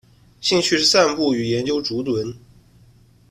[0.39, 2.33] 兴趣是散步与研究竹轮。